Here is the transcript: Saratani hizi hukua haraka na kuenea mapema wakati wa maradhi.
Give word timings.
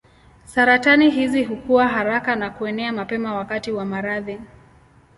Saratani 0.45 1.09
hizi 1.09 1.43
hukua 1.43 1.87
haraka 1.87 2.35
na 2.35 2.49
kuenea 2.49 2.91
mapema 2.91 3.35
wakati 3.35 3.71
wa 3.71 3.85
maradhi. 3.85 4.39